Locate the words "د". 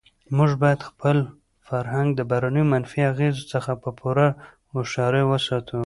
2.15-2.21